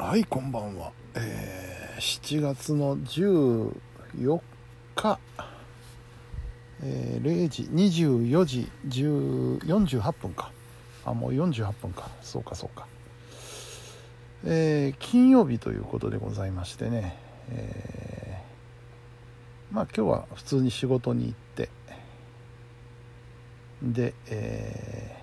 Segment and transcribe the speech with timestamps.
[0.00, 3.72] はいこんばんは、えー、7月の14
[4.94, 5.18] 日、
[6.84, 10.52] えー、0時24時48分か。
[11.04, 12.08] あもう48分か。
[12.22, 12.86] そうかそうか。
[14.44, 17.18] えー、金曜日ということでございましてね、
[17.50, 21.70] えー、まあ今日は普通に仕事に行って。
[23.82, 25.22] で、え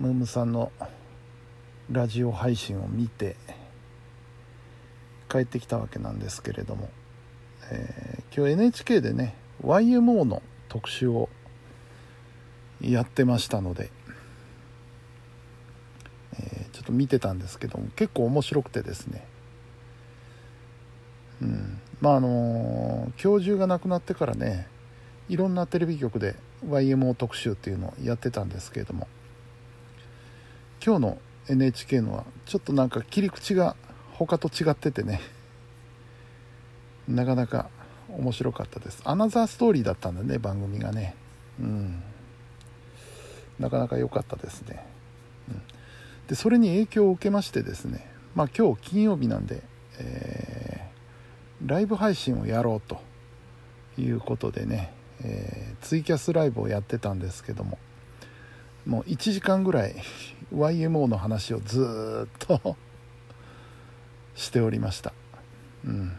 [0.00, 0.72] ー、ムームさんの
[1.90, 3.36] ラジオ配信を見て
[5.28, 6.90] 帰ってきたわけなんですけれども、
[7.70, 9.34] えー、今日 NHK でね
[9.64, 11.28] YMO の特集を
[12.80, 13.90] やってましたので、
[16.34, 19.26] えー、ちょっと見てたんですけども結構面白くてですね。
[21.40, 21.80] うん。
[22.00, 24.66] まああのー、教授が亡くなってからね
[25.28, 26.36] いろんなテレビ局で
[26.66, 29.06] YMO 特集っていうのをやってたんですけれども
[30.84, 33.76] 今日の NHK のはちょっとなんか切り口が
[34.12, 35.20] 他と違っててね。
[37.08, 37.68] なかなか
[38.08, 39.02] 面白かったです。
[39.04, 41.14] アナザーストーリーだったんだね番組がね。
[41.60, 42.02] うん。
[43.58, 44.84] なかなか良かったですね、
[45.48, 45.62] うん、
[46.26, 48.10] でそれに影響を受けましてですね。
[48.34, 49.62] まあ今日金曜日なんで、
[49.98, 53.00] えー、ライブ配信をやろうと
[54.00, 57.78] いうことでね、えー、ツイキャスライブをやってたんですけども。
[58.86, 59.94] もう1時間ぐらい
[60.52, 62.76] YMO の話をずっと
[64.34, 65.12] しておりました。
[65.84, 66.16] うん。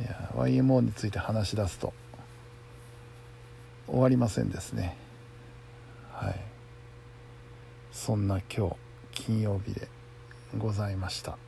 [0.00, 1.94] いや YMO について話し出すと
[3.86, 4.96] 終わりませんですね。
[6.12, 6.40] はい。
[7.90, 8.76] そんな今日
[9.12, 9.88] 金曜日で
[10.56, 11.38] ございました。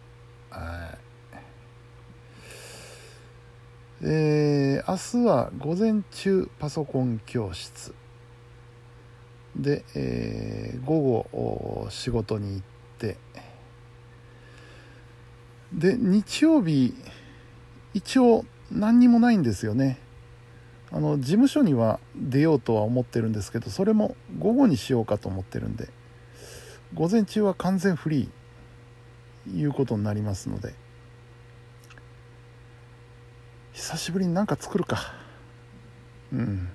[0.51, 1.11] はい。
[4.03, 7.95] えー、明日は午前中パソコン教室。
[9.63, 12.63] で、えー、午後仕事に行っ
[12.99, 13.17] て
[15.73, 16.95] で日曜日
[17.95, 19.99] 一応何にもないんですよね。
[20.93, 25.89] あの事務所には出ようとは思ってるんですけどそれも午後にしようかと思ってるんで
[26.95, 30.75] 午前中は完全フリーいうことになりますので
[33.73, 35.15] 久しぶりになんか作るか。
[36.33, 36.69] うん。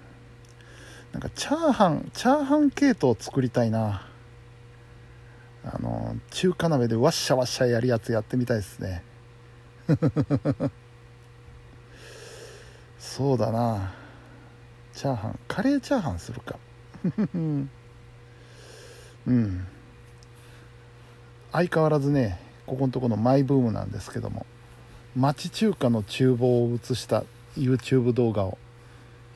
[1.16, 4.06] なんかチャーハンチャーハン系統作りたいな。
[5.64, 9.02] あの中華鍋でワッシャワッシャやるやつやってみたいですね。
[13.00, 13.94] そうだな。
[14.94, 16.60] チャーハンカレーチャーハンするか。
[17.16, 17.22] う
[19.32, 19.66] ん。
[21.54, 24.46] 相変わらずねここのとこのマイブームなんですけども。
[25.16, 27.24] 町中華の厨房を映した
[27.58, 28.58] YouTube 動画を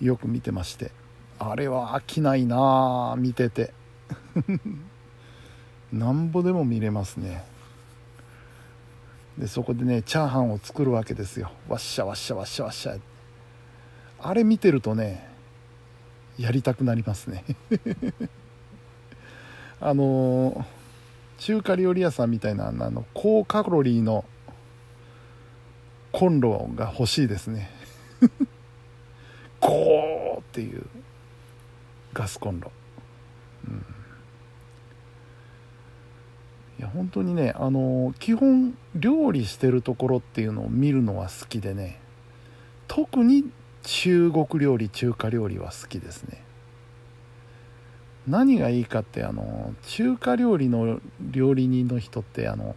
[0.02, 0.99] よく見てまして。
[1.40, 3.74] あれは飽きないな見てて。
[5.92, 7.44] なんぼでも見れますね。
[9.38, 11.52] でそこでねチャーハンを作るわけですよ。
[11.70, 12.98] わっしゃわっしゃわっしゃわっしゃ。
[14.22, 15.30] あれ見てるとね
[16.38, 17.46] やりたくなりますね。
[19.80, 20.66] あの
[21.38, 24.26] 中華料理屋さんみたいなあの高カロリーの
[26.12, 27.70] コンロが欲しいですね。
[29.62, 30.86] ゴーっていう。
[32.14, 32.72] ガスコンロ、
[33.68, 33.86] うん、
[36.80, 42.00] いや本当にねあの基本料理してるところっていうのを見るのは好きでね
[42.88, 43.46] 特に
[43.84, 46.44] 中国料理中華料理は好きですね。
[48.28, 52.76] 何がいいかってあの中華料理の料理人の人ってあの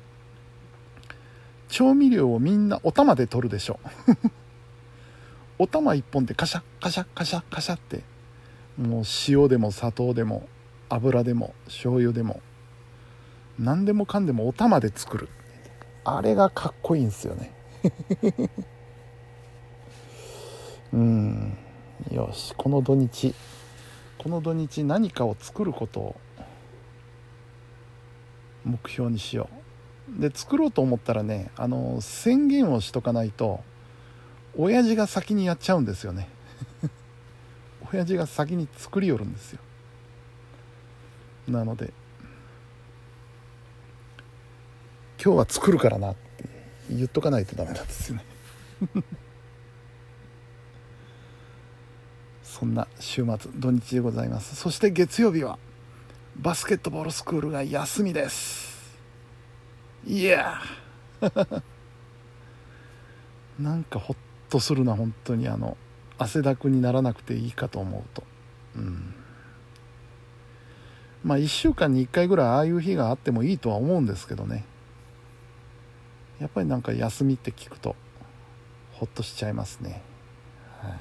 [1.68, 3.78] 調味料をみんなお玉で取るでしょ。
[5.58, 8.02] お玉一本でカシャカシャカシャカシャって
[8.78, 10.48] もう塩でも砂糖でも
[10.88, 12.40] 油でも醤油でも
[13.58, 15.28] 何でもかんでもお玉で作る。
[16.04, 17.52] あれがかっこいいんですよね。
[20.92, 21.56] うん。
[22.10, 23.34] よしこの土日。
[24.18, 26.16] この土日何かを作ることを
[28.64, 29.48] 目標にしよ
[30.18, 30.20] う。
[30.20, 33.60] で作ろうと思ったらねあの宣言をしとかないと
[34.56, 36.28] 親父が先にやっちゃうんですよね。
[37.92, 39.60] 親父が先に作りよるんですよ。
[41.48, 41.92] なので
[45.22, 46.44] 今日は作るからなって
[46.90, 48.24] 言っとかないとダメなんですよね。
[52.42, 54.56] そんな週末土日でございます。
[54.56, 55.58] そして月曜日は
[56.36, 58.98] バスケットボールスクールが休みです。
[60.04, 60.60] いや。
[63.60, 64.16] なんかほっ
[64.48, 65.76] とするな本当にあの
[66.22, 68.22] 汗だくにならなくていいかと思うと。
[68.76, 69.14] うん。
[71.24, 74.64] まあ1週間に1回ぐらいああいう日があってもいいとは思うんですけどね。
[76.42, 77.94] やっぱりなんか休みって聞くと
[78.94, 80.02] ほっとしちゃいますね、
[80.80, 80.92] はい、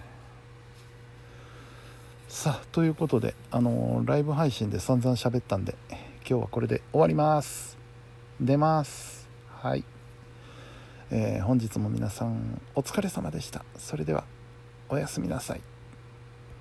[2.27, 5.75] さあということであのー、ライブ配信で散々喋ったんで
[6.29, 7.77] 今日はこれで終わります。
[8.39, 9.27] 出ます。
[9.49, 9.83] はい。
[11.09, 13.65] えー、本日も皆さんお疲れ様でした。
[13.77, 14.40] それでは。
[14.91, 15.70] おやすみなさい。